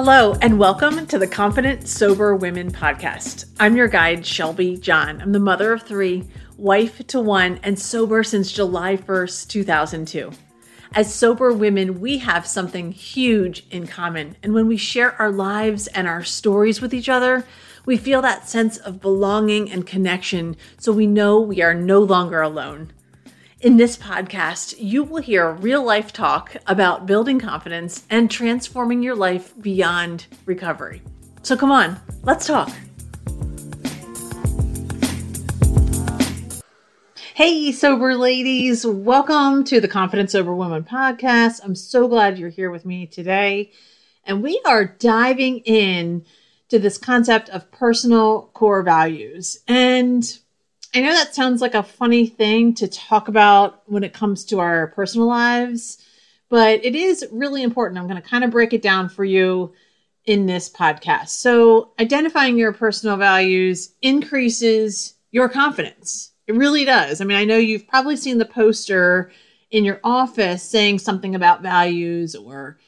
Hello, 0.00 0.32
and 0.40 0.60
welcome 0.60 1.08
to 1.08 1.18
the 1.18 1.26
Confident 1.26 1.88
Sober 1.88 2.36
Women 2.36 2.70
podcast. 2.70 3.46
I'm 3.58 3.76
your 3.76 3.88
guide, 3.88 4.24
Shelby 4.24 4.76
John. 4.76 5.20
I'm 5.20 5.32
the 5.32 5.40
mother 5.40 5.72
of 5.72 5.82
three, 5.82 6.22
wife 6.56 7.04
to 7.08 7.18
one, 7.18 7.58
and 7.64 7.76
sober 7.76 8.22
since 8.22 8.52
July 8.52 8.96
1st, 8.96 9.48
2002. 9.48 10.30
As 10.94 11.12
sober 11.12 11.52
women, 11.52 12.00
we 12.00 12.18
have 12.18 12.46
something 12.46 12.92
huge 12.92 13.66
in 13.72 13.88
common. 13.88 14.36
And 14.40 14.54
when 14.54 14.68
we 14.68 14.76
share 14.76 15.20
our 15.20 15.32
lives 15.32 15.88
and 15.88 16.06
our 16.06 16.22
stories 16.22 16.80
with 16.80 16.94
each 16.94 17.08
other, 17.08 17.44
we 17.84 17.96
feel 17.96 18.22
that 18.22 18.48
sense 18.48 18.76
of 18.76 19.00
belonging 19.00 19.68
and 19.68 19.84
connection 19.84 20.56
so 20.78 20.92
we 20.92 21.08
know 21.08 21.40
we 21.40 21.60
are 21.60 21.74
no 21.74 21.98
longer 21.98 22.40
alone. 22.40 22.92
In 23.60 23.76
this 23.76 23.96
podcast, 23.96 24.76
you 24.78 25.02
will 25.02 25.20
hear 25.20 25.50
real 25.50 25.82
life 25.82 26.12
talk 26.12 26.54
about 26.68 27.06
building 27.06 27.40
confidence 27.40 28.04
and 28.08 28.30
transforming 28.30 29.02
your 29.02 29.16
life 29.16 29.52
beyond 29.60 30.26
recovery. 30.46 31.02
So 31.42 31.56
come 31.56 31.72
on, 31.72 31.98
let's 32.22 32.46
talk. 32.46 32.70
Hey, 37.34 37.72
sober 37.72 38.14
ladies, 38.14 38.86
welcome 38.86 39.64
to 39.64 39.80
the 39.80 39.88
Confident 39.88 40.30
Sober 40.30 40.54
Women 40.54 40.84
podcast. 40.84 41.58
I'm 41.64 41.74
so 41.74 42.06
glad 42.06 42.38
you're 42.38 42.50
here 42.50 42.70
with 42.70 42.84
me 42.84 43.08
today. 43.08 43.72
And 44.22 44.40
we 44.40 44.62
are 44.66 44.84
diving 44.84 45.58
in 45.64 46.24
to 46.68 46.78
this 46.78 46.96
concept 46.96 47.48
of 47.48 47.72
personal 47.72 48.52
core 48.54 48.84
values. 48.84 49.58
And 49.66 50.38
I 50.94 51.00
know 51.00 51.12
that 51.12 51.34
sounds 51.34 51.60
like 51.60 51.74
a 51.74 51.82
funny 51.82 52.26
thing 52.26 52.74
to 52.74 52.88
talk 52.88 53.28
about 53.28 53.82
when 53.86 54.04
it 54.04 54.14
comes 54.14 54.44
to 54.46 54.58
our 54.58 54.88
personal 54.88 55.26
lives, 55.26 55.98
but 56.48 56.84
it 56.84 56.96
is 56.96 57.26
really 57.30 57.62
important. 57.62 57.98
I'm 57.98 58.08
going 58.08 58.20
to 58.20 58.26
kind 58.26 58.42
of 58.42 58.50
break 58.50 58.72
it 58.72 58.80
down 58.80 59.08
for 59.08 59.24
you 59.24 59.74
in 60.24 60.46
this 60.46 60.70
podcast. 60.70 61.28
So, 61.28 61.92
identifying 61.98 62.56
your 62.56 62.72
personal 62.72 63.16
values 63.16 63.94
increases 64.02 65.14
your 65.30 65.48
confidence. 65.48 66.32
It 66.46 66.54
really 66.54 66.84
does. 66.84 67.20
I 67.20 67.24
mean, 67.24 67.36
I 67.36 67.44
know 67.44 67.58
you've 67.58 67.86
probably 67.86 68.16
seen 68.16 68.38
the 68.38 68.44
poster 68.44 69.30
in 69.70 69.84
your 69.84 70.00
office 70.02 70.62
saying 70.62 70.98
something 70.98 71.34
about 71.34 71.62
values 71.62 72.34
or 72.34 72.78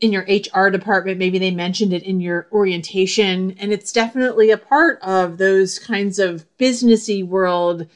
in 0.00 0.12
your 0.12 0.26
HR 0.28 0.68
department, 0.68 1.18
maybe 1.18 1.38
they 1.38 1.50
mentioned 1.50 1.92
it 1.92 2.02
in 2.02 2.20
your 2.20 2.48
orientation. 2.52 3.56
And 3.58 3.72
it's 3.72 3.92
definitely 3.92 4.50
a 4.50 4.58
part 4.58 4.98
of 5.02 5.38
those 5.38 5.78
kinds 5.78 6.18
of 6.18 6.44
businessy 6.58 7.26
world 7.26 7.86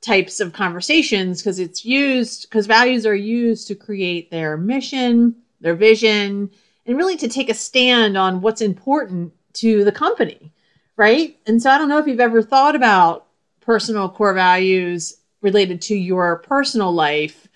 types 0.00 0.40
of 0.40 0.54
conversations 0.54 1.42
because 1.42 1.58
it's 1.58 1.84
used 1.84 2.48
because 2.48 2.66
values 2.66 3.04
are 3.04 3.14
used 3.14 3.68
to 3.68 3.74
create 3.74 4.30
their 4.30 4.56
mission, 4.56 5.36
their 5.60 5.74
vision, 5.74 6.50
and 6.86 6.96
really 6.96 7.16
to 7.18 7.28
take 7.28 7.50
a 7.50 7.54
stand 7.54 8.16
on 8.16 8.40
what's 8.40 8.62
important 8.62 9.32
to 9.52 9.84
the 9.84 9.92
company, 9.92 10.52
right? 10.96 11.38
And 11.46 11.60
so 11.62 11.70
I 11.70 11.76
don't 11.76 11.88
know 11.88 11.98
if 11.98 12.06
you've 12.06 12.20
ever 12.20 12.42
thought 12.42 12.74
about 12.74 13.26
personal 13.60 14.08
core 14.08 14.32
values 14.32 15.16
related 15.42 15.82
to 15.82 15.94
your 15.94 16.38
personal 16.38 16.92
life, 16.92 17.46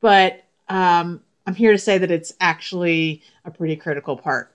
but 0.00 0.42
um, 0.68 1.20
I'm 1.46 1.54
here 1.54 1.72
to 1.72 1.78
say 1.78 1.98
that 1.98 2.10
it's 2.10 2.32
actually 2.40 3.22
a 3.44 3.50
pretty 3.50 3.76
critical 3.76 4.16
part. 4.16 4.52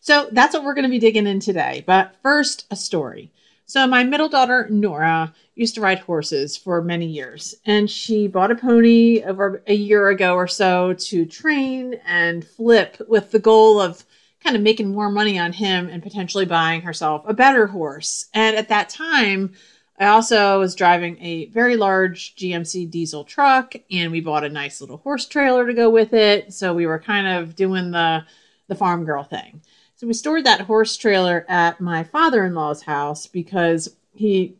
So 0.00 0.28
that's 0.32 0.54
what 0.54 0.64
we're 0.64 0.74
going 0.74 0.84
to 0.84 0.90
be 0.90 0.98
digging 0.98 1.26
in 1.26 1.40
today. 1.40 1.84
But 1.86 2.16
first, 2.22 2.66
a 2.70 2.76
story. 2.76 3.30
So, 3.66 3.86
my 3.86 4.02
middle 4.02 4.28
daughter, 4.28 4.66
Nora, 4.68 5.32
used 5.54 5.76
to 5.76 5.80
ride 5.80 6.00
horses 6.00 6.56
for 6.56 6.82
many 6.82 7.06
years, 7.06 7.54
and 7.64 7.88
she 7.88 8.26
bought 8.26 8.50
a 8.50 8.56
pony 8.56 9.22
over 9.22 9.62
a 9.68 9.74
year 9.74 10.08
ago 10.08 10.34
or 10.34 10.48
so 10.48 10.94
to 10.94 11.24
train 11.24 12.00
and 12.04 12.44
flip 12.44 13.00
with 13.06 13.30
the 13.30 13.38
goal 13.38 13.80
of 13.80 14.04
kind 14.42 14.56
of 14.56 14.62
making 14.62 14.90
more 14.90 15.08
money 15.08 15.38
on 15.38 15.52
him 15.52 15.88
and 15.88 16.02
potentially 16.02 16.46
buying 16.46 16.80
herself 16.80 17.22
a 17.28 17.32
better 17.32 17.68
horse. 17.68 18.26
And 18.34 18.56
at 18.56 18.70
that 18.70 18.88
time, 18.88 19.52
I 20.00 20.06
also 20.06 20.58
was 20.58 20.74
driving 20.74 21.18
a 21.20 21.46
very 21.46 21.76
large 21.76 22.34
GMC 22.34 22.90
diesel 22.90 23.22
truck 23.22 23.74
and 23.90 24.10
we 24.10 24.20
bought 24.20 24.44
a 24.44 24.48
nice 24.48 24.80
little 24.80 24.96
horse 24.96 25.26
trailer 25.26 25.66
to 25.66 25.74
go 25.74 25.90
with 25.90 26.14
it. 26.14 26.54
So 26.54 26.72
we 26.72 26.86
were 26.86 26.98
kind 26.98 27.26
of 27.26 27.54
doing 27.54 27.90
the 27.90 28.24
the 28.68 28.74
farm 28.74 29.04
girl 29.04 29.24
thing. 29.24 29.60
So 29.96 30.06
we 30.06 30.14
stored 30.14 30.44
that 30.46 30.62
horse 30.62 30.96
trailer 30.96 31.44
at 31.48 31.80
my 31.80 32.04
father-in-law's 32.04 32.82
house 32.82 33.26
because 33.26 33.94
he 34.14 34.54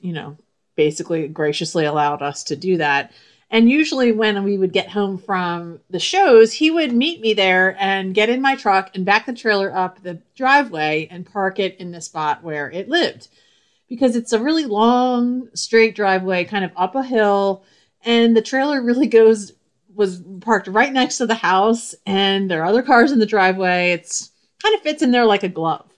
you 0.00 0.12
know, 0.12 0.36
basically 0.76 1.28
graciously 1.28 1.84
allowed 1.84 2.22
us 2.22 2.44
to 2.44 2.56
do 2.56 2.78
that. 2.78 3.12
And 3.50 3.68
usually 3.68 4.12
when 4.12 4.42
we 4.44 4.56
would 4.56 4.72
get 4.72 4.88
home 4.88 5.18
from 5.18 5.80
the 5.90 5.98
shows, 5.98 6.52
he 6.52 6.70
would 6.70 6.92
meet 6.92 7.20
me 7.20 7.34
there 7.34 7.76
and 7.78 8.14
get 8.14 8.28
in 8.28 8.40
my 8.40 8.56
truck 8.56 8.90
and 8.94 9.04
back 9.04 9.26
the 9.26 9.32
trailer 9.34 9.74
up 9.74 10.02
the 10.02 10.20
driveway 10.34 11.06
and 11.10 11.30
park 11.30 11.58
it 11.58 11.76
in 11.76 11.92
the 11.92 12.00
spot 12.00 12.42
where 12.42 12.70
it 12.70 12.88
lived 12.88 13.28
because 13.88 14.16
it's 14.16 14.32
a 14.32 14.42
really 14.42 14.64
long 14.64 15.48
straight 15.54 15.94
driveway 15.94 16.44
kind 16.44 16.64
of 16.64 16.72
up 16.76 16.94
a 16.94 17.02
hill 17.02 17.64
and 18.04 18.36
the 18.36 18.42
trailer 18.42 18.82
really 18.82 19.06
goes 19.06 19.52
was 19.94 20.22
parked 20.40 20.68
right 20.68 20.92
next 20.92 21.18
to 21.18 21.26
the 21.26 21.34
house 21.34 21.94
and 22.04 22.50
there 22.50 22.62
are 22.62 22.66
other 22.66 22.82
cars 22.82 23.12
in 23.12 23.18
the 23.18 23.26
driveway. 23.26 23.92
It's 23.92 24.30
kind 24.62 24.74
of 24.74 24.82
fits 24.82 25.02
in 25.02 25.10
there 25.10 25.24
like 25.24 25.42
a 25.42 25.48
glove. 25.48 25.90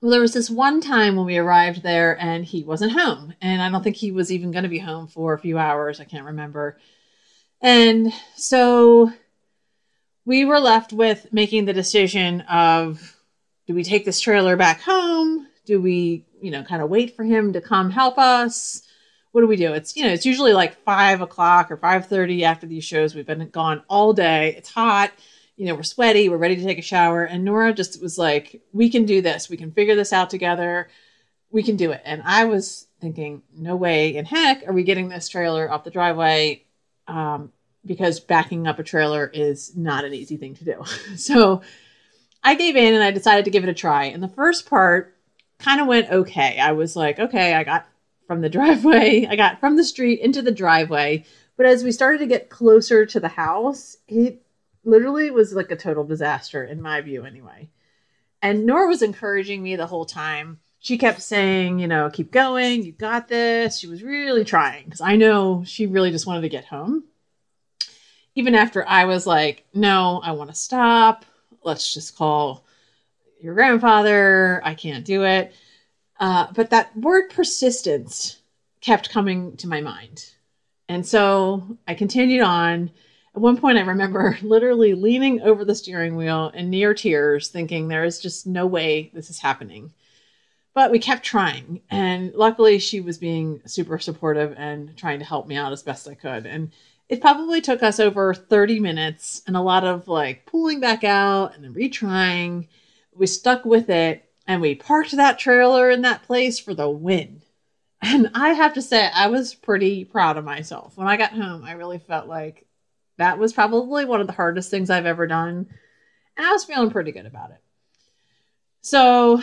Well 0.00 0.10
there 0.10 0.20
was 0.20 0.32
this 0.32 0.50
one 0.50 0.80
time 0.80 1.16
when 1.16 1.26
we 1.26 1.36
arrived 1.36 1.82
there 1.82 2.18
and 2.20 2.44
he 2.44 2.62
wasn't 2.62 2.92
home 2.92 3.34
and 3.40 3.62
i 3.62 3.70
don't 3.70 3.82
think 3.82 3.96
he 3.96 4.12
was 4.12 4.30
even 4.30 4.50
going 4.50 4.64
to 4.64 4.68
be 4.68 4.78
home 4.78 5.06
for 5.06 5.32
a 5.34 5.38
few 5.38 5.58
hours 5.58 6.00
i 6.00 6.04
can't 6.04 6.26
remember. 6.26 6.78
And 7.60 8.12
so 8.36 9.10
we 10.26 10.44
were 10.44 10.60
left 10.60 10.92
with 10.92 11.32
making 11.32 11.64
the 11.64 11.72
decision 11.72 12.42
of 12.42 13.16
do 13.66 13.74
we 13.74 13.84
take 13.84 14.04
this 14.04 14.20
trailer 14.20 14.56
back 14.56 14.80
home? 14.80 15.46
Do 15.64 15.80
we 15.80 16.26
you 16.44 16.50
know, 16.50 16.62
kind 16.62 16.82
of 16.82 16.90
wait 16.90 17.16
for 17.16 17.24
him 17.24 17.54
to 17.54 17.60
come 17.62 17.90
help 17.90 18.18
us? 18.18 18.82
What 19.32 19.40
do 19.40 19.46
we 19.46 19.56
do? 19.56 19.72
It's, 19.72 19.96
you 19.96 20.04
know, 20.04 20.12
it's 20.12 20.26
usually 20.26 20.52
like 20.52 20.84
five 20.84 21.22
o'clock 21.22 21.70
or 21.70 21.78
5.30 21.78 22.42
after 22.42 22.66
these 22.66 22.84
shows. 22.84 23.14
We've 23.14 23.26
been 23.26 23.48
gone 23.48 23.82
all 23.88 24.12
day. 24.12 24.54
It's 24.54 24.70
hot. 24.70 25.10
You 25.56 25.66
know, 25.66 25.74
we're 25.74 25.84
sweaty. 25.84 26.28
We're 26.28 26.36
ready 26.36 26.56
to 26.56 26.62
take 26.62 26.78
a 26.78 26.82
shower. 26.82 27.24
And 27.24 27.44
Nora 27.44 27.72
just 27.72 28.00
was 28.02 28.18
like, 28.18 28.60
we 28.74 28.90
can 28.90 29.06
do 29.06 29.22
this. 29.22 29.48
We 29.48 29.56
can 29.56 29.72
figure 29.72 29.96
this 29.96 30.12
out 30.12 30.28
together. 30.28 30.88
We 31.50 31.62
can 31.62 31.76
do 31.76 31.92
it. 31.92 32.02
And 32.04 32.22
I 32.22 32.44
was 32.44 32.88
thinking, 33.00 33.42
no 33.56 33.74
way 33.74 34.14
in 34.14 34.26
heck 34.26 34.68
are 34.68 34.72
we 34.74 34.82
getting 34.82 35.08
this 35.08 35.28
trailer 35.28 35.70
off 35.70 35.84
the 35.84 35.90
driveway 35.90 36.62
um, 37.08 37.52
because 37.86 38.20
backing 38.20 38.66
up 38.66 38.78
a 38.78 38.82
trailer 38.84 39.30
is 39.32 39.74
not 39.74 40.04
an 40.04 40.12
easy 40.12 40.36
thing 40.36 40.54
to 40.56 40.64
do. 40.64 40.84
so 41.16 41.62
I 42.42 42.54
gave 42.54 42.76
in 42.76 42.92
and 42.92 43.02
I 43.02 43.12
decided 43.12 43.46
to 43.46 43.50
give 43.50 43.64
it 43.64 43.70
a 43.70 43.74
try. 43.74 44.04
And 44.04 44.22
the 44.22 44.28
first 44.28 44.68
part 44.68 45.13
kind 45.64 45.80
of 45.80 45.86
went 45.86 46.10
okay. 46.10 46.58
I 46.58 46.72
was 46.72 46.94
like, 46.94 47.18
okay, 47.18 47.54
I 47.54 47.64
got 47.64 47.86
from 48.26 48.42
the 48.42 48.48
driveway, 48.58 49.26
I 49.28 49.36
got 49.36 49.60
from 49.60 49.76
the 49.76 49.84
street 49.84 50.20
into 50.20 50.42
the 50.42 50.52
driveway. 50.52 51.24
But 51.56 51.66
as 51.66 51.82
we 51.82 51.92
started 51.92 52.18
to 52.18 52.26
get 52.26 52.50
closer 52.50 53.06
to 53.06 53.20
the 53.20 53.28
house, 53.28 53.96
it 54.08 54.42
literally 54.84 55.30
was 55.30 55.54
like 55.54 55.70
a 55.70 55.76
total 55.76 56.04
disaster, 56.04 56.64
in 56.64 56.82
my 56.82 57.00
view, 57.00 57.24
anyway. 57.24 57.70
And 58.42 58.66
Nora 58.66 58.88
was 58.88 59.02
encouraging 59.02 59.62
me 59.62 59.76
the 59.76 59.86
whole 59.86 60.04
time. 60.04 60.58
She 60.80 60.98
kept 60.98 61.22
saying, 61.22 61.78
you 61.78 61.86
know, 61.86 62.10
keep 62.10 62.30
going, 62.30 62.82
you 62.82 62.92
got 62.92 63.28
this. 63.28 63.78
She 63.78 63.86
was 63.86 64.02
really 64.02 64.44
trying 64.44 64.84
because 64.84 65.00
I 65.00 65.16
know 65.16 65.64
she 65.64 65.86
really 65.86 66.10
just 66.10 66.26
wanted 66.26 66.42
to 66.42 66.50
get 66.50 66.66
home. 66.66 67.04
Even 68.34 68.54
after 68.54 68.86
I 68.86 69.06
was 69.06 69.26
like, 69.26 69.64
no, 69.72 70.20
I 70.22 70.32
want 70.32 70.50
to 70.50 70.56
stop. 70.56 71.24
Let's 71.62 71.94
just 71.94 72.16
call 72.16 72.66
your 73.44 73.54
grandfather. 73.54 74.62
I 74.64 74.74
can't 74.74 75.04
do 75.04 75.24
it. 75.24 75.52
Uh, 76.18 76.46
but 76.54 76.70
that 76.70 76.96
word 76.96 77.30
persistence 77.30 78.38
kept 78.80 79.10
coming 79.10 79.56
to 79.58 79.68
my 79.68 79.80
mind. 79.80 80.30
And 80.88 81.06
so 81.06 81.76
I 81.86 81.94
continued 81.94 82.42
on. 82.42 82.90
At 83.34 83.42
one 83.42 83.56
point, 83.56 83.78
I 83.78 83.82
remember 83.82 84.38
literally 84.42 84.94
leaning 84.94 85.42
over 85.42 85.64
the 85.64 85.74
steering 85.74 86.16
wheel 86.16 86.50
in 86.54 86.70
near 86.70 86.94
tears, 86.94 87.48
thinking 87.48 87.88
there 87.88 88.04
is 88.04 88.20
just 88.20 88.46
no 88.46 88.66
way 88.66 89.10
this 89.12 89.28
is 89.28 89.38
happening. 89.38 89.92
But 90.72 90.90
we 90.90 90.98
kept 90.98 91.24
trying. 91.24 91.82
And 91.90 92.32
luckily, 92.34 92.78
she 92.78 93.00
was 93.00 93.18
being 93.18 93.60
super 93.66 93.98
supportive 93.98 94.54
and 94.56 94.96
trying 94.96 95.18
to 95.18 95.24
help 95.24 95.46
me 95.46 95.56
out 95.56 95.72
as 95.72 95.82
best 95.82 96.08
I 96.08 96.14
could. 96.14 96.46
And 96.46 96.72
it 97.08 97.20
probably 97.20 97.60
took 97.60 97.82
us 97.82 98.00
over 98.00 98.32
30 98.32 98.80
minutes 98.80 99.42
and 99.46 99.56
a 99.56 99.60
lot 99.60 99.84
of 99.84 100.08
like 100.08 100.46
pulling 100.46 100.80
back 100.80 101.04
out 101.04 101.54
and 101.54 101.62
then 101.62 101.74
retrying 101.74 102.66
we 103.16 103.26
stuck 103.26 103.64
with 103.64 103.90
it 103.90 104.28
and 104.46 104.60
we 104.60 104.74
parked 104.74 105.12
that 105.12 105.38
trailer 105.38 105.90
in 105.90 106.02
that 106.02 106.22
place 106.24 106.58
for 106.58 106.74
the 106.74 106.88
win. 106.88 107.42
And 108.02 108.30
I 108.34 108.50
have 108.50 108.74
to 108.74 108.82
say, 108.82 109.08
I 109.14 109.28
was 109.28 109.54
pretty 109.54 110.04
proud 110.04 110.36
of 110.36 110.44
myself. 110.44 110.96
When 110.96 111.06
I 111.06 111.16
got 111.16 111.32
home, 111.32 111.64
I 111.64 111.72
really 111.72 111.98
felt 111.98 112.28
like 112.28 112.66
that 113.16 113.38
was 113.38 113.52
probably 113.52 114.04
one 114.04 114.20
of 114.20 114.26
the 114.26 114.32
hardest 114.34 114.70
things 114.70 114.90
I've 114.90 115.06
ever 115.06 115.26
done. 115.26 115.68
And 116.36 116.46
I 116.46 116.52
was 116.52 116.64
feeling 116.64 116.90
pretty 116.90 117.12
good 117.12 117.26
about 117.26 117.50
it. 117.50 117.62
So 118.82 119.40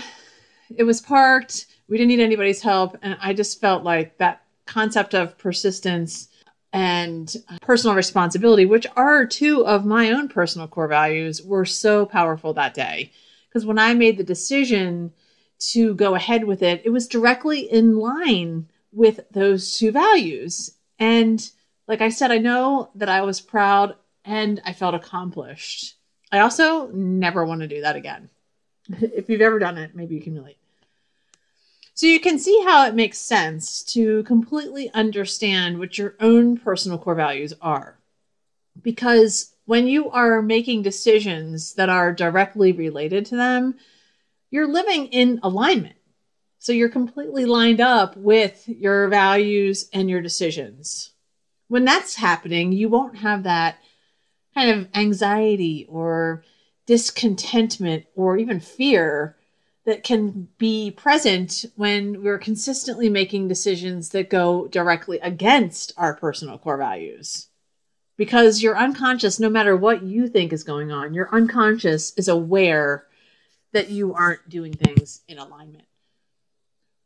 it 0.75 0.83
was 0.83 1.01
parked. 1.01 1.65
We 1.87 1.97
didn't 1.97 2.09
need 2.09 2.19
anybody's 2.19 2.61
help. 2.61 2.97
And 3.01 3.17
I 3.19 3.33
just 3.33 3.59
felt 3.59 3.83
like 3.83 4.17
that 4.19 4.43
concept 4.67 5.15
of 5.15 5.37
persistence 5.37 6.27
and 6.73 7.35
personal 7.61 7.95
responsibility, 7.95 8.65
which 8.65 8.85
are 8.95 9.25
two 9.25 9.65
of 9.65 9.85
my 9.85 10.11
own 10.11 10.29
personal 10.29 10.67
core 10.67 10.87
values, 10.87 11.41
were 11.41 11.65
so 11.65 12.05
powerful 12.05 12.53
that 12.53 12.73
day. 12.73 13.11
Because 13.51 13.65
when 13.65 13.77
I 13.77 13.93
made 13.93 14.17
the 14.17 14.23
decision 14.23 15.11
to 15.59 15.93
go 15.95 16.15
ahead 16.15 16.45
with 16.45 16.61
it, 16.63 16.81
it 16.85 16.89
was 16.89 17.07
directly 17.07 17.71
in 17.71 17.97
line 17.97 18.69
with 18.93 19.19
those 19.31 19.77
two 19.77 19.91
values. 19.91 20.71
And 20.97 21.51
like 21.85 21.99
I 21.99 22.09
said, 22.09 22.31
I 22.31 22.37
know 22.37 22.89
that 22.95 23.09
I 23.09 23.21
was 23.21 23.41
proud 23.41 23.95
and 24.23 24.61
I 24.65 24.71
felt 24.71 24.95
accomplished. 24.95 25.95
I 26.31 26.39
also 26.39 26.87
never 26.87 27.45
want 27.45 27.59
to 27.61 27.67
do 27.67 27.81
that 27.81 27.97
again. 27.97 28.29
if 28.89 29.29
you've 29.29 29.41
ever 29.41 29.59
done 29.59 29.77
it, 29.77 29.93
maybe 29.93 30.15
you 30.15 30.21
can 30.21 30.35
relate. 30.35 30.57
So 31.93 32.07
you 32.07 32.21
can 32.21 32.39
see 32.39 32.63
how 32.63 32.87
it 32.87 32.95
makes 32.95 33.17
sense 33.19 33.83
to 33.83 34.23
completely 34.23 34.89
understand 34.93 35.77
what 35.77 35.97
your 35.97 36.15
own 36.21 36.57
personal 36.57 36.97
core 36.97 37.15
values 37.15 37.53
are. 37.61 37.99
Because 38.81 39.53
when 39.71 39.87
you 39.87 40.09
are 40.09 40.41
making 40.41 40.81
decisions 40.81 41.75
that 41.75 41.87
are 41.87 42.11
directly 42.11 42.73
related 42.73 43.25
to 43.25 43.37
them, 43.37 43.73
you're 44.49 44.67
living 44.67 45.07
in 45.07 45.39
alignment. 45.43 45.95
So 46.59 46.73
you're 46.73 46.89
completely 46.89 47.45
lined 47.45 47.79
up 47.79 48.17
with 48.17 48.67
your 48.67 49.07
values 49.07 49.87
and 49.93 50.09
your 50.09 50.21
decisions. 50.21 51.11
When 51.69 51.85
that's 51.85 52.15
happening, 52.15 52.73
you 52.73 52.89
won't 52.89 53.19
have 53.19 53.43
that 53.43 53.77
kind 54.53 54.71
of 54.71 54.89
anxiety 54.93 55.85
or 55.87 56.43
discontentment 56.85 58.07
or 58.13 58.37
even 58.37 58.59
fear 58.59 59.37
that 59.85 60.03
can 60.03 60.49
be 60.57 60.91
present 60.91 61.63
when 61.77 62.21
we're 62.21 62.39
consistently 62.39 63.07
making 63.07 63.47
decisions 63.47 64.09
that 64.09 64.29
go 64.29 64.67
directly 64.67 65.17
against 65.19 65.93
our 65.95 66.13
personal 66.13 66.57
core 66.57 66.75
values. 66.75 67.47
Because 68.21 68.61
your 68.61 68.77
unconscious, 68.77 69.39
no 69.39 69.49
matter 69.49 69.75
what 69.75 70.03
you 70.03 70.27
think 70.27 70.53
is 70.53 70.63
going 70.63 70.91
on, 70.91 71.15
your 71.15 71.33
unconscious 71.33 72.13
is 72.17 72.27
aware 72.27 73.07
that 73.71 73.89
you 73.89 74.13
aren't 74.13 74.47
doing 74.47 74.73
things 74.73 75.21
in 75.27 75.39
alignment. 75.39 75.85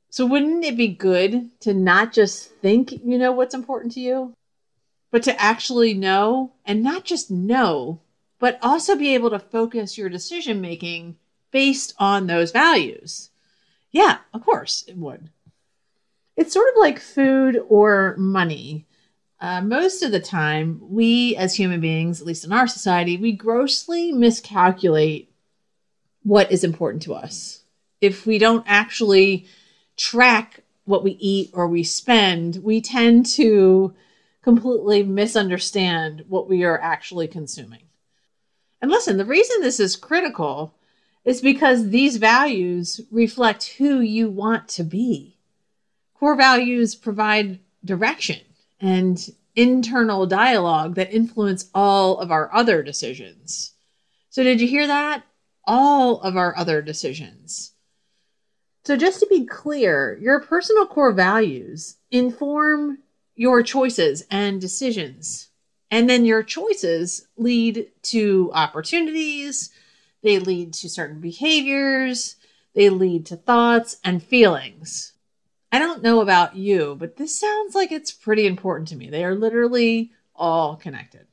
So, 0.10 0.26
wouldn't 0.26 0.66
it 0.66 0.76
be 0.76 0.90
good 0.90 1.58
to 1.62 1.74
not 1.74 2.12
just 2.12 2.52
think 2.56 2.92
you 2.92 3.18
know 3.18 3.32
what's 3.32 3.56
important 3.56 3.94
to 3.94 4.02
you, 4.02 4.34
but 5.10 5.24
to 5.24 5.42
actually 5.42 5.94
know 5.94 6.52
and 6.66 6.84
not 6.84 7.06
just 7.06 7.32
know, 7.32 8.02
but 8.38 8.60
also 8.62 8.98
be 8.98 9.14
able 9.14 9.30
to 9.30 9.40
focus 9.40 9.98
your 9.98 10.10
decision 10.10 10.60
making 10.60 11.16
based 11.50 11.94
on 11.98 12.28
those 12.28 12.52
values. 12.52 13.30
Yeah, 13.90 14.18
of 14.34 14.44
course 14.44 14.84
it 14.86 14.98
would. 14.98 15.30
It's 16.36 16.52
sort 16.52 16.68
of 16.74 16.78
like 16.78 17.00
food 17.00 17.64
or 17.70 18.18
money. 18.18 18.86
Uh, 19.46 19.62
most 19.62 20.02
of 20.02 20.12
the 20.12 20.20
time, 20.20 20.80
we 20.82 21.36
as 21.36 21.54
human 21.54 21.80
beings, 21.80 22.20
at 22.20 22.26
least 22.26 22.44
in 22.44 22.52
our 22.52 22.66
society, 22.66 23.16
we 23.16 23.32
grossly 23.32 24.12
miscalculate 24.12 25.32
what 26.24 26.52
is 26.52 26.64
important 26.64 27.04
to 27.04 27.14
us. 27.14 27.62
If 28.02 28.26
we 28.26 28.40
don't 28.40 28.66
actually 28.68 29.46
track 29.98 30.62
what 30.86 31.04
we 31.04 31.12
eat 31.20 31.52
or 31.54 31.68
we 31.68 31.84
spend, 31.84 32.56
we 32.64 32.82
tend 32.82 33.28
to 33.38 33.94
completely 34.42 35.04
misunderstand 35.04 36.26
what 36.28 36.50
we 36.50 36.64
are 36.64 36.82
actually 36.82 37.28
consuming. 37.28 37.84
And 38.82 38.90
listen, 38.90 39.18
the 39.18 39.26
reason 39.26 39.62
this 39.62 39.80
is 39.80 39.96
critical 39.96 40.74
is 41.24 41.40
because 41.40 41.90
these 41.92 42.18
values 42.18 43.00
reflect 43.12 43.76
who 43.78 44.00
you 44.00 44.28
want 44.28 44.68
to 44.70 44.84
be. 44.84 45.38
Core 46.16 46.36
values 46.36 46.96
provide 46.96 47.60
direction 47.84 48.40
and 48.80 49.30
internal 49.56 50.26
dialogue 50.26 50.96
that 50.96 51.14
influence 51.14 51.70
all 51.74 52.20
of 52.20 52.32
our 52.32 52.54
other 52.54 52.84
decisions. 52.84 53.74
So, 54.30 54.44
did 54.44 54.60
you 54.62 54.68
hear 54.68 54.88
that? 54.88 55.24
All 55.66 56.20
of 56.22 56.36
our 56.36 56.56
other 56.58 56.82
decisions. 56.82 57.74
So, 58.84 58.96
just 58.96 59.20
to 59.22 59.28
be 59.28 59.46
clear, 59.46 60.18
your 60.22 60.42
personal 60.42 60.86
core 60.86 61.14
values 61.14 61.98
inform 62.12 63.00
your 63.36 63.64
choices 63.64 64.26
and 64.30 64.62
decisions. 64.62 65.50
And 65.92 66.10
then 66.10 66.26
your 66.26 66.44
choices 66.44 67.28
lead 67.38 67.92
to 68.04 68.52
opportunities, 68.54 69.72
they 70.24 70.40
lead 70.40 70.74
to 70.74 70.90
certain 70.90 71.20
behaviors, 71.22 72.36
they 72.74 72.90
lead 72.90 73.26
to 73.28 73.38
thoughts 73.38 73.98
and 74.04 74.22
feelings. 74.22 75.14
I 75.72 75.80
don't 75.80 76.04
know 76.04 76.22
about 76.22 76.56
you, 76.56 76.96
but 76.98 77.18
this 77.18 77.40
sounds 77.40 77.76
like 77.76 77.92
it's 77.92 78.12
pretty 78.12 78.48
important 78.48 78.88
to 78.90 78.96
me. 78.96 79.10
They 79.10 79.26
are 79.26 79.36
literally 79.36 80.12
all 80.36 80.76
connected. 80.76 81.28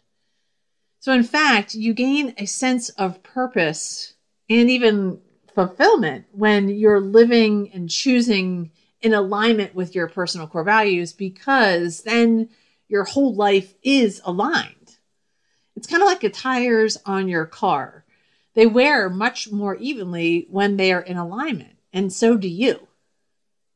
So, 1.01 1.13
in 1.13 1.25
fact, 1.25 1.75
you 1.75 1.95
gain 1.95 2.35
a 2.39 2.47
sense 2.47 2.89
of 2.91 3.23
purpose 3.23 4.15
and 4.49 4.71
even 4.71 5.21
fulfillment 5.55 6.27
when 6.33 6.69
you're 6.69 7.01
living 7.01 7.71
and 7.73 7.91
choosing 7.91 8.71
in 9.01 9.13
alignment 9.13 9.75
with 9.75 9.95
your 9.95 10.09
personal 10.09 10.47
core 10.47 10.65
values 10.65 11.13
because 11.13 12.03
then 12.03 12.49
your 12.89 13.05
whole 13.05 13.35
life 13.35 13.75
is 13.83 14.21
aligned. 14.25 14.97
It's 15.75 15.87
kind 15.87 16.03
of 16.03 16.07
like 16.07 16.21
the 16.21 16.31
tires 16.31 16.97
on 17.05 17.29
your 17.29 17.47
car. 17.47 18.05
They 18.55 18.67
wear 18.67 19.09
much 19.09 19.51
more 19.51 19.77
evenly 19.77 20.47
when 20.51 20.77
they 20.77 20.93
are 20.93 21.01
in 21.01 21.17
alignment, 21.17 21.79
and 21.93 22.13
so 22.13 22.37
do 22.37 22.49
you. 22.49 22.87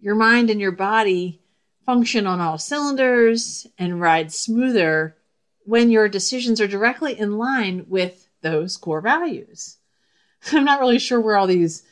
Your 0.06 0.14
mind 0.14 0.50
and 0.50 0.60
your 0.60 0.70
body 0.70 1.40
function 1.84 2.28
on 2.28 2.40
all 2.40 2.58
cylinders 2.58 3.66
and 3.76 4.00
ride 4.00 4.32
smoother 4.32 5.16
when 5.64 5.90
your 5.90 6.08
decisions 6.08 6.60
are 6.60 6.68
directly 6.68 7.18
in 7.18 7.38
line 7.38 7.86
with 7.88 8.28
those 8.40 8.76
core 8.76 9.00
values. 9.00 9.78
I'm 10.52 10.64
not 10.64 10.78
really 10.78 11.00
sure 11.00 11.20
where 11.20 11.36
all 11.36 11.48
these 11.48 11.82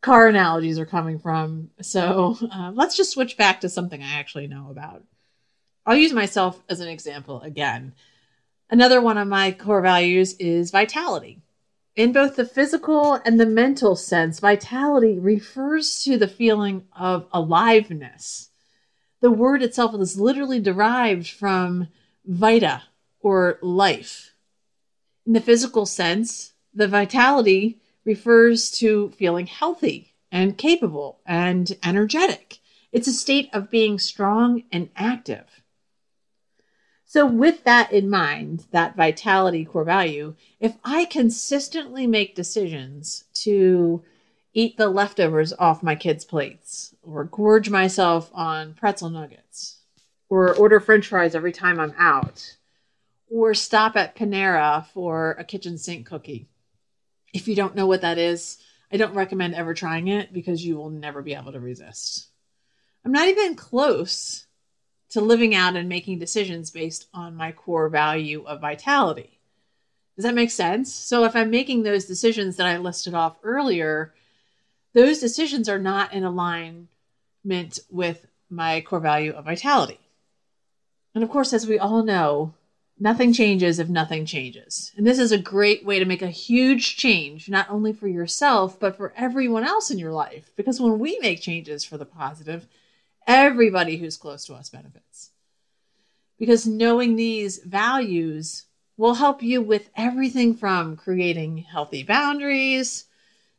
car 0.00 0.26
analogies 0.26 0.78
are 0.78 0.86
coming 0.86 1.18
from. 1.18 1.68
So 1.82 2.38
uh, 2.50 2.72
let's 2.74 2.96
just 2.96 3.10
switch 3.10 3.36
back 3.36 3.60
to 3.60 3.68
something 3.68 4.02
I 4.02 4.14
actually 4.14 4.46
know 4.46 4.68
about. 4.70 5.04
I'll 5.84 5.96
use 5.96 6.14
myself 6.14 6.62
as 6.70 6.80
an 6.80 6.88
example 6.88 7.42
again. 7.42 7.92
Another 8.70 9.02
one 9.02 9.18
of 9.18 9.28
my 9.28 9.52
core 9.52 9.82
values 9.82 10.32
is 10.38 10.70
vitality. 10.70 11.42
In 11.96 12.12
both 12.12 12.36
the 12.36 12.44
physical 12.44 13.14
and 13.24 13.38
the 13.38 13.46
mental 13.46 13.96
sense, 13.96 14.38
vitality 14.38 15.18
refers 15.18 16.02
to 16.04 16.16
the 16.16 16.28
feeling 16.28 16.84
of 16.96 17.26
aliveness. 17.32 18.50
The 19.20 19.30
word 19.30 19.62
itself 19.62 19.94
is 20.00 20.18
literally 20.18 20.60
derived 20.60 21.28
from 21.28 21.88
vita 22.24 22.84
or 23.20 23.58
life. 23.60 24.34
In 25.26 25.32
the 25.32 25.40
physical 25.40 25.84
sense, 25.84 26.54
the 26.72 26.88
vitality 26.88 27.80
refers 28.04 28.70
to 28.78 29.10
feeling 29.10 29.46
healthy 29.46 30.14
and 30.32 30.56
capable 30.56 31.20
and 31.26 31.76
energetic. 31.82 32.58
It's 32.92 33.08
a 33.08 33.12
state 33.12 33.50
of 33.52 33.70
being 33.70 33.98
strong 33.98 34.62
and 34.72 34.90
active. 34.96 35.59
So, 37.12 37.26
with 37.26 37.64
that 37.64 37.90
in 37.90 38.08
mind, 38.08 38.66
that 38.70 38.94
vitality 38.94 39.64
core 39.64 39.82
value, 39.82 40.36
if 40.60 40.76
I 40.84 41.06
consistently 41.06 42.06
make 42.06 42.36
decisions 42.36 43.24
to 43.42 44.04
eat 44.54 44.76
the 44.76 44.88
leftovers 44.88 45.52
off 45.54 45.82
my 45.82 45.96
kids' 45.96 46.24
plates, 46.24 46.94
or 47.02 47.24
gorge 47.24 47.68
myself 47.68 48.30
on 48.32 48.74
pretzel 48.74 49.10
nuggets, 49.10 49.80
or 50.28 50.54
order 50.54 50.78
french 50.78 51.08
fries 51.08 51.34
every 51.34 51.50
time 51.50 51.80
I'm 51.80 51.96
out, 51.98 52.56
or 53.28 53.54
stop 53.54 53.96
at 53.96 54.14
Panera 54.14 54.86
for 54.86 55.32
a 55.32 55.42
kitchen 55.42 55.78
sink 55.78 56.06
cookie, 56.06 56.46
if 57.34 57.48
you 57.48 57.56
don't 57.56 57.74
know 57.74 57.88
what 57.88 58.02
that 58.02 58.18
is, 58.18 58.58
I 58.92 58.98
don't 58.98 59.14
recommend 59.16 59.56
ever 59.56 59.74
trying 59.74 60.06
it 60.06 60.32
because 60.32 60.64
you 60.64 60.76
will 60.76 60.90
never 60.90 61.22
be 61.22 61.34
able 61.34 61.50
to 61.50 61.60
resist. 61.60 62.28
I'm 63.04 63.10
not 63.10 63.26
even 63.26 63.56
close 63.56 64.46
to 65.10 65.20
living 65.20 65.54
out 65.54 65.76
and 65.76 65.88
making 65.88 66.18
decisions 66.18 66.70
based 66.70 67.08
on 67.12 67.36
my 67.36 67.52
core 67.52 67.88
value 67.88 68.44
of 68.46 68.60
vitality. 68.60 69.38
Does 70.16 70.24
that 70.24 70.34
make 70.34 70.50
sense? 70.50 70.92
So 70.92 71.24
if 71.24 71.34
I'm 71.34 71.50
making 71.50 71.82
those 71.82 72.04
decisions 72.04 72.56
that 72.56 72.66
I 72.66 72.76
listed 72.76 73.14
off 73.14 73.36
earlier, 73.42 74.12
those 74.92 75.18
decisions 75.18 75.68
are 75.68 75.78
not 75.78 76.12
in 76.12 76.24
alignment 76.24 77.78
with 77.90 78.26
my 78.48 78.80
core 78.82 79.00
value 79.00 79.32
of 79.32 79.44
vitality. 79.44 80.00
And 81.14 81.24
of 81.24 81.30
course, 81.30 81.52
as 81.52 81.66
we 81.66 81.78
all 81.78 82.02
know, 82.02 82.54
Nothing 83.02 83.32
changes 83.32 83.78
if 83.78 83.88
nothing 83.88 84.26
changes. 84.26 84.92
And 84.94 85.06
this 85.06 85.18
is 85.18 85.32
a 85.32 85.38
great 85.38 85.86
way 85.86 85.98
to 85.98 86.04
make 86.04 86.20
a 86.20 86.28
huge 86.28 86.98
change, 86.98 87.48
not 87.48 87.70
only 87.70 87.94
for 87.94 88.06
yourself, 88.06 88.78
but 88.78 88.94
for 88.94 89.14
everyone 89.16 89.64
else 89.64 89.90
in 89.90 89.98
your 89.98 90.12
life. 90.12 90.50
Because 90.54 90.82
when 90.82 90.98
we 90.98 91.18
make 91.18 91.40
changes 91.40 91.82
for 91.82 91.96
the 91.96 92.04
positive, 92.04 92.68
everybody 93.30 93.96
who's 93.96 94.16
close 94.16 94.44
to 94.44 94.54
us 94.54 94.68
benefits. 94.68 95.30
Because 96.36 96.66
knowing 96.66 97.14
these 97.14 97.58
values 97.58 98.64
will 98.96 99.14
help 99.14 99.40
you 99.42 99.62
with 99.62 99.88
everything 99.96 100.54
from 100.54 100.96
creating 100.96 101.58
healthy 101.58 102.02
boundaries, 102.02 103.04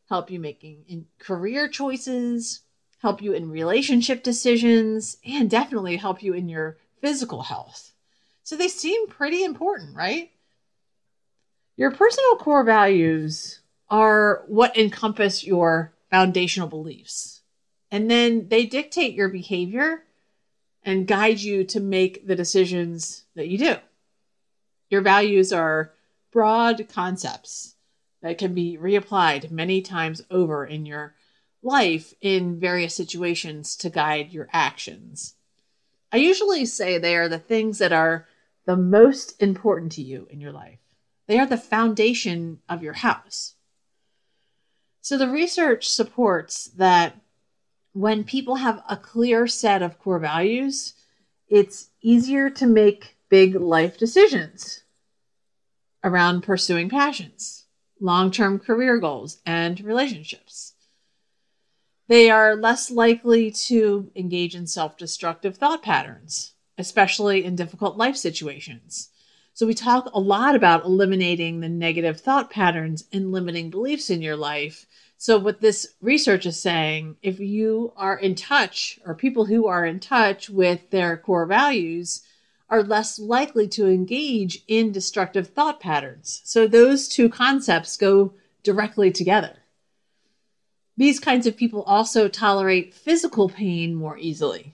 help 0.09 0.29
you 0.29 0.39
making 0.39 1.05
career 1.19 1.69
choices, 1.69 2.61
help 3.01 3.21
you 3.21 3.31
in 3.31 3.49
relationship 3.49 4.23
decisions, 4.23 5.17
and 5.25 5.49
definitely 5.49 5.95
help 5.95 6.21
you 6.21 6.33
in 6.33 6.49
your 6.49 6.77
physical 6.99 7.43
health. 7.43 7.93
So 8.43 8.57
they 8.57 8.67
seem 8.67 9.07
pretty 9.07 9.43
important, 9.43 9.95
right? 9.95 10.31
Your 11.77 11.91
personal 11.91 12.35
core 12.35 12.65
values 12.65 13.61
are 13.89 14.43
what 14.47 14.77
encompass 14.77 15.45
your 15.45 15.93
foundational 16.09 16.67
beliefs. 16.67 17.40
And 17.91 18.09
then 18.09 18.47
they 18.47 18.65
dictate 18.65 19.13
your 19.13 19.27
behavior 19.27 20.03
and 20.83 21.05
guide 21.05 21.39
you 21.39 21.63
to 21.65 21.79
make 21.79 22.25
the 22.25 22.35
decisions 22.35 23.25
that 23.35 23.47
you 23.47 23.57
do. 23.57 23.75
Your 24.89 25.01
values 25.01 25.53
are 25.53 25.93
broad 26.31 26.87
concepts 26.89 27.75
that 28.21 28.37
can 28.37 28.53
be 28.53 28.77
reapplied 28.77 29.51
many 29.51 29.81
times 29.81 30.21
over 30.31 30.65
in 30.65 30.85
your 30.85 31.15
life 31.61 32.13
in 32.21 32.59
various 32.59 32.95
situations 32.95 33.75
to 33.75 33.89
guide 33.89 34.31
your 34.31 34.47
actions. 34.51 35.35
I 36.11 36.17
usually 36.17 36.65
say 36.65 36.97
they 36.97 37.15
are 37.15 37.29
the 37.29 37.39
things 37.39 37.77
that 37.77 37.93
are 37.93 38.27
the 38.65 38.77
most 38.77 39.41
important 39.41 39.91
to 39.93 40.01
you 40.01 40.27
in 40.29 40.41
your 40.41 40.51
life. 40.51 40.79
They 41.27 41.39
are 41.39 41.45
the 41.45 41.57
foundation 41.57 42.59
of 42.67 42.83
your 42.83 42.93
house. 42.93 43.55
So 45.01 45.17
the 45.17 45.29
research 45.29 45.89
supports 45.89 46.65
that 46.75 47.20
when 47.93 48.23
people 48.23 48.55
have 48.55 48.83
a 48.89 48.97
clear 48.97 49.47
set 49.47 49.81
of 49.81 49.99
core 49.99 50.19
values, 50.19 50.93
it's 51.47 51.89
easier 52.01 52.49
to 52.49 52.65
make 52.65 53.17
big 53.29 53.55
life 53.55 53.97
decisions 53.97 54.83
around 56.03 56.41
pursuing 56.41 56.89
passions, 56.89 57.65
long 57.99 58.31
term 58.31 58.59
career 58.59 58.97
goals, 58.97 59.39
and 59.45 59.79
relationships. 59.81 60.73
They 62.07 62.29
are 62.29 62.55
less 62.55 62.91
likely 62.91 63.51
to 63.51 64.11
engage 64.15 64.55
in 64.55 64.67
self 64.67 64.97
destructive 64.97 65.57
thought 65.57 65.83
patterns, 65.83 66.53
especially 66.77 67.43
in 67.43 67.55
difficult 67.55 67.97
life 67.97 68.17
situations. 68.17 69.09
So, 69.53 69.67
we 69.67 69.73
talk 69.73 70.09
a 70.13 70.19
lot 70.19 70.55
about 70.55 70.85
eliminating 70.85 71.59
the 71.59 71.69
negative 71.69 72.19
thought 72.21 72.49
patterns 72.49 73.05
and 73.11 73.31
limiting 73.31 73.69
beliefs 73.69 74.09
in 74.09 74.21
your 74.21 74.35
life. 74.37 74.85
So, 75.21 75.37
what 75.37 75.61
this 75.61 75.93
research 76.01 76.47
is 76.47 76.59
saying, 76.59 77.15
if 77.21 77.39
you 77.39 77.93
are 77.95 78.17
in 78.17 78.33
touch, 78.33 78.99
or 79.05 79.13
people 79.13 79.45
who 79.45 79.67
are 79.67 79.85
in 79.85 79.99
touch 79.99 80.49
with 80.49 80.89
their 80.89 81.15
core 81.15 81.45
values, 81.45 82.23
are 82.71 82.81
less 82.81 83.19
likely 83.19 83.67
to 83.67 83.85
engage 83.85 84.63
in 84.67 84.91
destructive 84.91 85.49
thought 85.49 85.79
patterns. 85.79 86.41
So, 86.43 86.65
those 86.65 87.07
two 87.07 87.29
concepts 87.29 87.97
go 87.97 88.33
directly 88.63 89.11
together. 89.11 89.57
These 90.97 91.19
kinds 91.19 91.45
of 91.45 91.55
people 91.55 91.83
also 91.83 92.27
tolerate 92.27 92.95
physical 92.95 93.47
pain 93.47 93.93
more 93.93 94.17
easily. 94.17 94.73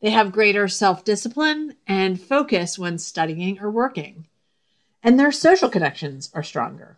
They 0.00 0.08
have 0.08 0.32
greater 0.32 0.68
self 0.68 1.04
discipline 1.04 1.76
and 1.86 2.18
focus 2.18 2.78
when 2.78 2.96
studying 2.96 3.60
or 3.60 3.70
working, 3.70 4.26
and 5.02 5.20
their 5.20 5.30
social 5.30 5.68
connections 5.68 6.30
are 6.32 6.42
stronger. 6.42 6.96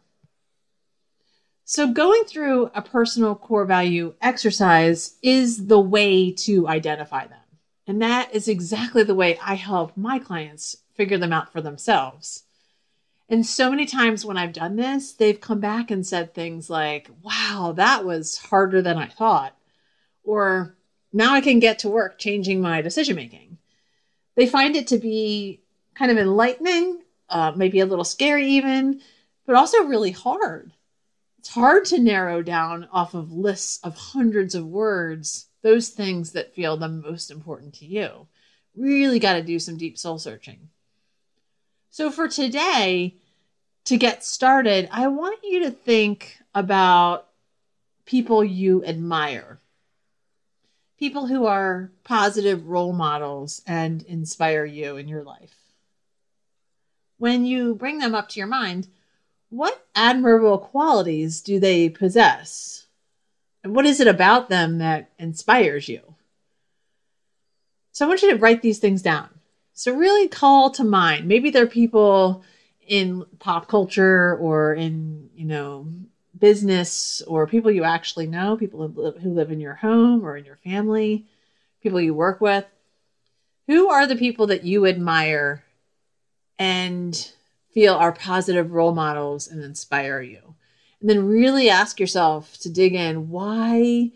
So, 1.64 1.92
going 1.92 2.24
through 2.24 2.70
a 2.74 2.82
personal 2.82 3.34
core 3.34 3.64
value 3.64 4.14
exercise 4.20 5.16
is 5.22 5.66
the 5.66 5.80
way 5.80 6.32
to 6.32 6.68
identify 6.68 7.26
them. 7.26 7.38
And 7.86 8.02
that 8.02 8.34
is 8.34 8.48
exactly 8.48 9.02
the 9.04 9.14
way 9.14 9.38
I 9.42 9.54
help 9.54 9.96
my 9.96 10.18
clients 10.18 10.76
figure 10.94 11.18
them 11.18 11.32
out 11.32 11.52
for 11.52 11.60
themselves. 11.60 12.44
And 13.28 13.46
so 13.46 13.70
many 13.70 13.86
times 13.86 14.24
when 14.24 14.36
I've 14.36 14.52
done 14.52 14.76
this, 14.76 15.12
they've 15.12 15.40
come 15.40 15.60
back 15.60 15.90
and 15.90 16.06
said 16.06 16.34
things 16.34 16.68
like, 16.68 17.08
wow, 17.22 17.72
that 17.76 18.04
was 18.04 18.36
harder 18.36 18.82
than 18.82 18.98
I 18.98 19.06
thought. 19.06 19.56
Or 20.24 20.76
now 21.12 21.32
I 21.32 21.40
can 21.40 21.58
get 21.58 21.78
to 21.80 21.88
work 21.88 22.18
changing 22.18 22.60
my 22.60 22.82
decision 22.82 23.16
making. 23.16 23.58
They 24.34 24.46
find 24.46 24.76
it 24.76 24.88
to 24.88 24.98
be 24.98 25.60
kind 25.94 26.10
of 26.10 26.18
enlightening, 26.18 27.02
uh, 27.28 27.52
maybe 27.56 27.80
a 27.80 27.86
little 27.86 28.04
scary 28.04 28.46
even, 28.48 29.00
but 29.46 29.56
also 29.56 29.84
really 29.84 30.10
hard. 30.10 30.72
It's 31.42 31.54
hard 31.54 31.84
to 31.86 31.98
narrow 31.98 32.40
down 32.40 32.86
off 32.92 33.14
of 33.14 33.32
lists 33.32 33.80
of 33.82 33.96
hundreds 33.96 34.54
of 34.54 34.64
words 34.64 35.48
those 35.62 35.88
things 35.88 36.30
that 36.30 36.54
feel 36.54 36.76
the 36.76 36.86
most 36.86 37.32
important 37.32 37.74
to 37.74 37.84
you. 37.84 38.28
Really 38.76 39.18
got 39.18 39.32
to 39.32 39.42
do 39.42 39.58
some 39.58 39.76
deep 39.76 39.98
soul 39.98 40.20
searching. 40.20 40.68
So, 41.90 42.12
for 42.12 42.28
today, 42.28 43.16
to 43.86 43.96
get 43.96 44.22
started, 44.22 44.88
I 44.92 45.08
want 45.08 45.40
you 45.42 45.64
to 45.64 45.72
think 45.72 46.38
about 46.54 47.26
people 48.06 48.44
you 48.44 48.84
admire, 48.84 49.58
people 50.96 51.26
who 51.26 51.46
are 51.46 51.90
positive 52.04 52.68
role 52.68 52.92
models 52.92 53.62
and 53.66 54.04
inspire 54.04 54.64
you 54.64 54.96
in 54.96 55.08
your 55.08 55.24
life. 55.24 55.56
When 57.18 57.44
you 57.44 57.74
bring 57.74 57.98
them 57.98 58.14
up 58.14 58.28
to 58.28 58.38
your 58.38 58.46
mind, 58.46 58.86
what 59.52 59.86
admirable 59.94 60.56
qualities 60.56 61.42
do 61.42 61.60
they 61.60 61.90
possess? 61.90 62.86
And 63.62 63.76
what 63.76 63.84
is 63.84 64.00
it 64.00 64.08
about 64.08 64.48
them 64.48 64.78
that 64.78 65.10
inspires 65.18 65.90
you? 65.90 66.14
So 67.92 68.06
I 68.06 68.08
want 68.08 68.22
you 68.22 68.30
to 68.30 68.38
write 68.38 68.62
these 68.62 68.78
things 68.78 69.02
down. 69.02 69.28
So 69.74 69.94
really 69.94 70.26
call 70.26 70.70
to 70.70 70.84
mind. 70.84 71.28
Maybe 71.28 71.50
they're 71.50 71.66
people 71.66 72.42
in 72.88 73.26
pop 73.40 73.68
culture 73.68 74.38
or 74.38 74.72
in, 74.72 75.28
you 75.36 75.44
know, 75.44 75.86
business 76.38 77.20
or 77.26 77.46
people 77.46 77.70
you 77.70 77.84
actually 77.84 78.28
know, 78.28 78.56
people 78.56 78.88
who 78.88 79.02
live, 79.02 79.18
who 79.18 79.34
live 79.34 79.52
in 79.52 79.60
your 79.60 79.74
home 79.74 80.24
or 80.24 80.38
in 80.38 80.46
your 80.46 80.56
family, 80.64 81.26
people 81.82 82.00
you 82.00 82.14
work 82.14 82.40
with. 82.40 82.64
Who 83.66 83.90
are 83.90 84.06
the 84.06 84.16
people 84.16 84.46
that 84.46 84.64
you 84.64 84.86
admire 84.86 85.62
and 86.58 87.32
feel 87.72 87.94
are 87.94 88.12
positive 88.12 88.72
role 88.72 88.94
models 88.94 89.48
and 89.48 89.62
inspire 89.62 90.20
you? 90.20 90.54
And 91.00 91.10
then 91.10 91.26
really 91.26 91.68
ask 91.68 91.98
yourself 91.98 92.56
to 92.58 92.70
dig 92.70 92.94
in 92.94 93.28
why 93.28 94.12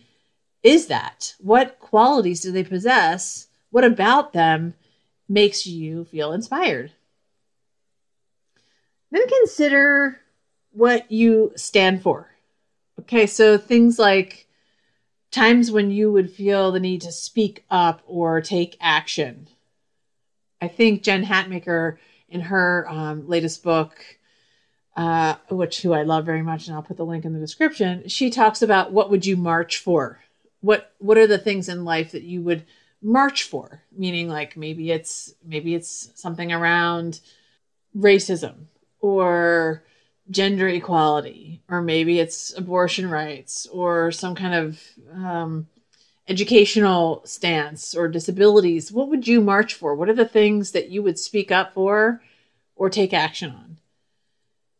is 0.63 0.87
that? 0.87 1.35
What 1.39 1.79
qualities 1.79 2.41
do 2.41 2.53
they 2.53 2.65
possess? 2.65 3.49
What 3.71 3.85
about 3.85 4.33
them 4.33 4.75
makes 5.29 5.67
you 5.67 6.05
feel 6.05 6.33
inspired? 6.33 6.93
Then 9.11 9.27
consider 9.29 10.21
what 10.73 11.11
you 11.11 11.53
stand 11.57 12.03
for. 12.03 12.31
Okay, 13.01 13.27
so 13.27 13.59
things 13.59 13.99
like 13.99 14.47
times 15.31 15.71
when 15.71 15.91
you 15.91 16.11
would 16.11 16.31
feel 16.31 16.73
the 16.73 16.81
need 16.81 17.01
to 17.03 17.13
speak 17.13 17.65
up 17.71 18.03
or 18.07 18.41
take 18.41 18.77
action. 18.81 19.49
I 20.61 20.69
think 20.69 21.03
Jen 21.03 21.25
Hatmaker, 21.25 21.99
in 22.29 22.41
her 22.43 22.87
um, 22.89 23.29
latest 23.29 23.63
book, 23.63 23.99
uh, 24.97 25.35
which 25.51 25.83
who 25.83 25.93
I 25.93 26.03
love 26.03 26.25
very 26.25 26.43
much, 26.43 26.67
and 26.67 26.75
I'll 26.75 26.83
put 26.83 26.97
the 26.97 27.05
link 27.05 27.25
in 27.25 27.33
the 27.33 27.41
description. 27.41 28.09
She 28.09 28.31
talks 28.31 28.63
about 28.63 28.93
what 28.93 29.11
would 29.11 29.27
you 29.27 29.37
march 29.37 29.79
for? 29.79 30.21
What 30.61 30.93
what 30.99 31.19
are 31.19 31.27
the 31.27 31.39
things 31.39 31.69
in 31.69 31.85
life 31.85 32.13
that 32.13 32.23
you 32.23 32.41
would 32.43 32.65
march 33.03 33.43
for? 33.43 33.83
Meaning, 33.97 34.29
like 34.29 34.57
maybe 34.57 34.91
it's 34.91 35.35
maybe 35.45 35.75
it's 35.75 36.11
something 36.15 36.53
around 36.53 37.21
racism 37.97 38.67
or 39.01 39.85
gender 40.31 40.67
equality, 40.69 41.63
or 41.69 41.83
maybe 41.83 42.19
it's 42.19 42.57
abortion 42.57 43.09
rights 43.09 43.67
or 43.67 44.11
some 44.11 44.35
kind 44.35 44.55
of 44.55 44.83
um, 45.13 45.69
educational 46.29 47.23
stance 47.25 47.95
or 47.95 48.09
disabilities. 48.09 48.91
What 48.91 49.09
would 49.09 49.29
you 49.29 49.41
march 49.41 49.75
for? 49.75 49.95
What 49.95 50.09
are 50.09 50.15
the 50.15 50.25
things 50.25 50.73
that 50.73 50.91
you 50.91 51.03
would 51.03 51.19
speak 51.19 51.53
up 51.53 51.75
for 51.75 52.21
or 52.75 52.91
take 52.91 53.13
action 53.13 53.51
on? 53.51 53.79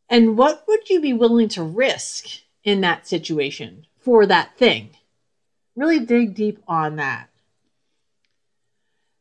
And 0.09 0.37
what 0.37 0.65
would 0.69 0.89
you 0.89 1.01
be 1.01 1.13
willing 1.13 1.49
to 1.51 1.63
risk 1.63 2.41
in 2.65 2.81
that 2.81 3.07
situation 3.07 3.87
for 3.99 4.27
that 4.27 4.57
thing? 4.57 4.91
Really 5.75 6.01
dig 6.01 6.35
deep 6.35 6.63
on 6.67 6.97
that. 6.97 7.29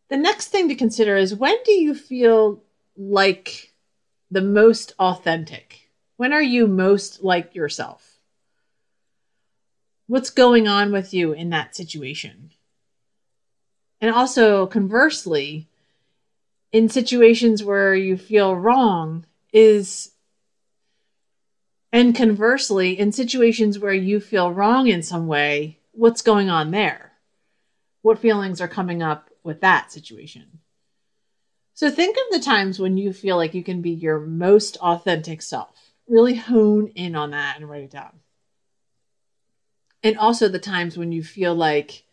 The 0.10 0.17
next 0.17 0.50
thing 0.50 0.70
to 0.70 0.75
consider 0.75 1.15
is 1.17 1.36
when 1.36 1.58
do 1.65 1.72
you 1.72 1.96
feel 1.96 2.63
like 2.96 3.74
the 4.29 4.41
most 4.41 4.94
authentic? 5.00 5.89
When 6.17 6.32
are 6.32 6.41
you 6.41 6.67
most 6.67 7.24
like 7.24 7.55
yourself? 7.55 8.15
What's 10.08 10.30
going 10.30 10.68
on 10.68 10.92
with 10.92 11.14
you 11.14 11.34
in 11.34 11.50
that 11.50 11.76
situation? 11.76 12.52
And 14.02 14.14
also, 14.14 14.68
conversely, 14.68 15.68
in 16.72 16.90
situations 16.90 17.64
where 17.64 17.96
you 17.96 18.18
feel 18.18 18.56
wrong, 18.56 19.26
is 19.52 20.12
and 21.92 22.14
conversely, 22.14 23.00
in 23.00 23.14
situations 23.14 23.80
where 23.80 23.94
you 23.94 24.20
feel 24.20 24.52
wrong 24.52 24.88
in 24.88 25.02
some 25.02 25.28
way, 25.28 25.80
what's 25.94 26.22
going 26.22 26.50
on 26.50 26.72
there? 26.72 27.14
What 28.02 28.20
feelings 28.20 28.60
are 28.60 28.68
coming 28.68 29.02
up 29.02 29.30
with 29.44 29.62
that 29.62 29.94
situation? 29.94 30.60
So 31.74 31.90
think 31.90 32.18
of 32.18 32.38
the 32.38 32.46
times 32.46 32.80
when 32.80 32.98
you 32.98 33.14
feel 33.14 33.38
like 33.38 33.54
you 33.54 33.64
can 33.64 33.82
be 33.82 33.92
your 33.92 34.20
most 34.20 34.78
authentic 34.78 35.42
self. 35.42 35.94
Really 36.08 36.36
hone 36.36 36.88
in 36.96 37.16
on 37.16 37.32
that 37.32 37.56
and 37.58 37.70
write 37.70 37.84
it 37.84 37.92
down. 37.92 38.20
And 40.06 40.20
also 40.20 40.48
the 40.48 40.60
times 40.60 41.00
when 41.00 41.12
you 41.12 41.24
feel 41.24 41.56
like 41.56 42.04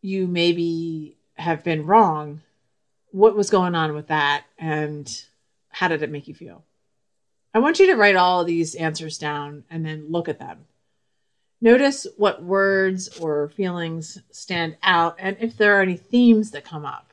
you 0.00 0.26
maybe 0.26 1.18
have 1.34 1.62
been 1.62 1.84
wrong 1.84 2.40
what 3.10 3.36
was 3.36 3.50
going 3.50 3.74
on 3.74 3.94
with 3.94 4.06
that 4.06 4.44
and 4.58 5.24
how 5.68 5.88
did 5.88 6.02
it 6.02 6.10
make 6.10 6.26
you 6.26 6.34
feel? 6.34 6.64
I 7.52 7.58
want 7.58 7.78
you 7.78 7.86
to 7.88 7.96
write 7.96 8.16
all 8.16 8.44
these 8.44 8.74
answers 8.74 9.18
down 9.18 9.64
and 9.68 9.84
then 9.84 10.06
look 10.08 10.26
at 10.26 10.38
them. 10.38 10.64
Notice 11.60 12.06
what 12.16 12.42
words 12.42 13.08
or 13.18 13.50
feelings 13.50 14.16
stand 14.30 14.78
out 14.82 15.16
and 15.18 15.36
if 15.40 15.54
there 15.54 15.78
are 15.78 15.82
any 15.82 15.98
themes 15.98 16.52
that 16.52 16.64
come 16.64 16.86
up. 16.86 17.12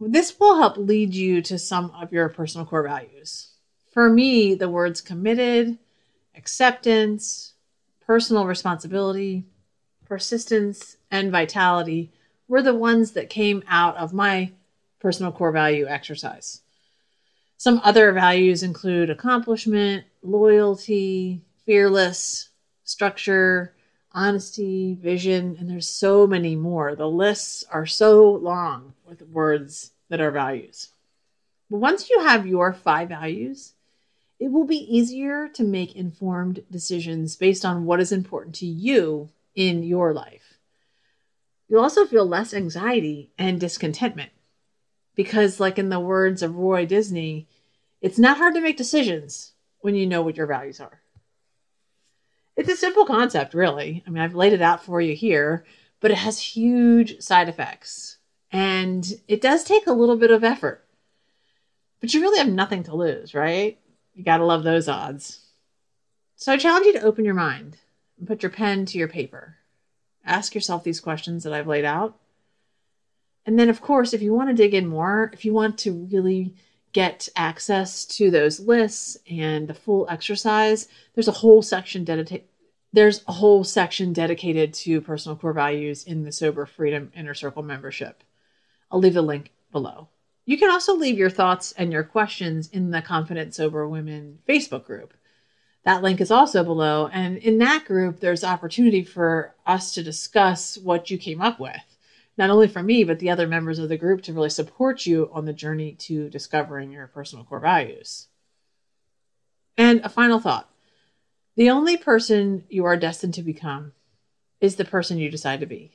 This 0.00 0.40
will 0.40 0.58
help 0.58 0.76
lead 0.78 1.14
you 1.14 1.42
to 1.42 1.60
some 1.60 1.92
of 1.92 2.12
your 2.12 2.28
personal 2.28 2.66
core 2.66 2.82
values. 2.82 3.50
For 3.92 4.10
me, 4.10 4.56
the 4.56 4.68
words 4.68 5.00
committed, 5.00 5.78
acceptance, 6.36 7.53
personal 8.06 8.46
responsibility, 8.46 9.44
persistence, 10.06 10.96
and 11.10 11.32
vitality 11.32 12.10
were 12.48 12.62
the 12.62 12.74
ones 12.74 13.12
that 13.12 13.30
came 13.30 13.62
out 13.68 13.96
of 13.96 14.12
my 14.12 14.52
personal 15.00 15.32
core 15.32 15.52
value 15.52 15.86
exercise. 15.86 16.62
Some 17.56 17.80
other 17.84 18.12
values 18.12 18.62
include 18.62 19.10
accomplishment, 19.10 20.04
loyalty, 20.22 21.40
fearless, 21.64 22.50
structure, 22.84 23.74
honesty, 24.12 24.94
vision, 24.94 25.56
and 25.58 25.68
there's 25.68 25.88
so 25.88 26.26
many 26.26 26.56
more. 26.56 26.94
The 26.94 27.08
lists 27.08 27.64
are 27.70 27.86
so 27.86 28.32
long 28.32 28.94
with 29.06 29.22
words 29.22 29.92
that 30.08 30.20
are 30.20 30.30
values. 30.30 30.90
But 31.70 31.78
once 31.78 32.10
you 32.10 32.20
have 32.20 32.46
your 32.46 32.72
five 32.72 33.08
values, 33.08 33.72
it 34.44 34.52
will 34.52 34.66
be 34.66 34.94
easier 34.94 35.48
to 35.48 35.64
make 35.64 35.96
informed 35.96 36.62
decisions 36.70 37.34
based 37.34 37.64
on 37.64 37.86
what 37.86 37.98
is 37.98 38.12
important 38.12 38.54
to 38.54 38.66
you 38.66 39.30
in 39.54 39.82
your 39.82 40.12
life. 40.12 40.58
You'll 41.66 41.80
also 41.80 42.04
feel 42.04 42.26
less 42.26 42.52
anxiety 42.52 43.30
and 43.38 43.58
discontentment 43.58 44.32
because, 45.14 45.60
like 45.60 45.78
in 45.78 45.88
the 45.88 45.98
words 45.98 46.42
of 46.42 46.56
Roy 46.56 46.84
Disney, 46.84 47.48
it's 48.02 48.18
not 48.18 48.36
hard 48.36 48.54
to 48.54 48.60
make 48.60 48.76
decisions 48.76 49.52
when 49.80 49.94
you 49.94 50.06
know 50.06 50.20
what 50.20 50.36
your 50.36 50.46
values 50.46 50.78
are. 50.78 51.00
It's 52.54 52.68
a 52.68 52.76
simple 52.76 53.06
concept, 53.06 53.54
really. 53.54 54.04
I 54.06 54.10
mean, 54.10 54.22
I've 54.22 54.34
laid 54.34 54.52
it 54.52 54.60
out 54.60 54.84
for 54.84 55.00
you 55.00 55.14
here, 55.14 55.64
but 56.00 56.10
it 56.10 56.18
has 56.18 56.38
huge 56.38 57.18
side 57.22 57.48
effects 57.48 58.18
and 58.52 59.10
it 59.26 59.40
does 59.40 59.64
take 59.64 59.86
a 59.86 59.92
little 59.92 60.18
bit 60.18 60.30
of 60.30 60.44
effort. 60.44 60.84
But 62.02 62.12
you 62.12 62.20
really 62.20 62.40
have 62.40 62.48
nothing 62.48 62.82
to 62.82 62.94
lose, 62.94 63.32
right? 63.32 63.78
You 64.14 64.24
got 64.24 64.38
to 64.38 64.44
love 64.44 64.62
those 64.62 64.88
odds. 64.88 65.40
So 66.36 66.52
I 66.52 66.56
challenge 66.56 66.86
you 66.86 66.92
to 66.94 67.02
open 67.02 67.24
your 67.24 67.34
mind 67.34 67.76
and 68.18 68.26
put 68.26 68.42
your 68.42 68.50
pen 68.50 68.86
to 68.86 68.98
your 68.98 69.08
paper. 69.08 69.56
Ask 70.24 70.54
yourself 70.54 70.84
these 70.84 71.00
questions 71.00 71.44
that 71.44 71.52
I've 71.52 71.66
laid 71.66 71.84
out. 71.84 72.16
And 73.46 73.58
then, 73.58 73.68
of 73.68 73.80
course, 73.80 74.14
if 74.14 74.22
you 74.22 74.32
want 74.32 74.48
to 74.48 74.54
dig 74.54 74.72
in 74.74 74.86
more, 74.86 75.30
if 75.32 75.44
you 75.44 75.52
want 75.52 75.78
to 75.80 75.92
really 76.10 76.54
get 76.92 77.28
access 77.36 78.04
to 78.06 78.30
those 78.30 78.60
lists 78.60 79.18
and 79.28 79.68
the 79.68 79.74
full 79.74 80.06
exercise, 80.08 80.88
there's 81.14 81.28
a 81.28 81.32
whole 81.32 81.60
section 81.60 82.04
dedicated. 82.04 82.46
There's 82.92 83.22
a 83.26 83.32
whole 83.32 83.64
section 83.64 84.12
dedicated 84.12 84.72
to 84.74 85.00
personal 85.00 85.36
core 85.36 85.52
values 85.52 86.04
in 86.04 86.22
the 86.22 86.30
Sober 86.30 86.64
Freedom 86.64 87.10
Inner 87.16 87.34
Circle 87.34 87.64
membership. 87.64 88.22
I'll 88.90 89.00
leave 89.00 89.14
the 89.14 89.22
link 89.22 89.50
below. 89.72 90.08
You 90.46 90.58
can 90.58 90.70
also 90.70 90.94
leave 90.94 91.16
your 91.16 91.30
thoughts 91.30 91.72
and 91.72 91.92
your 91.92 92.04
questions 92.04 92.68
in 92.68 92.90
the 92.90 93.00
Confident 93.00 93.54
Sober 93.54 93.88
Women 93.88 94.38
Facebook 94.46 94.84
group. 94.84 95.14
That 95.84 96.02
link 96.02 96.20
is 96.20 96.30
also 96.30 96.64
below. 96.64 97.08
And 97.12 97.38
in 97.38 97.58
that 97.58 97.84
group, 97.84 98.20
there's 98.20 98.44
opportunity 98.44 99.04
for 99.04 99.54
us 99.66 99.92
to 99.92 100.02
discuss 100.02 100.76
what 100.78 101.10
you 101.10 101.18
came 101.18 101.40
up 101.40 101.60
with. 101.60 101.76
Not 102.36 102.50
only 102.50 102.68
for 102.68 102.82
me, 102.82 103.04
but 103.04 103.20
the 103.20 103.30
other 103.30 103.46
members 103.46 103.78
of 103.78 103.88
the 103.88 103.96
group 103.96 104.22
to 104.22 104.32
really 104.32 104.50
support 104.50 105.06
you 105.06 105.30
on 105.32 105.44
the 105.44 105.52
journey 105.52 105.92
to 106.00 106.28
discovering 106.30 106.90
your 106.90 107.06
personal 107.06 107.44
core 107.44 107.60
values. 107.60 108.28
And 109.76 110.00
a 110.00 110.08
final 110.08 110.40
thought 110.40 110.68
the 111.56 111.70
only 111.70 111.96
person 111.96 112.64
you 112.68 112.84
are 112.84 112.96
destined 112.96 113.34
to 113.34 113.42
become 113.42 113.92
is 114.60 114.76
the 114.76 114.84
person 114.84 115.18
you 115.18 115.30
decide 115.30 115.60
to 115.60 115.66
be. 115.66 115.92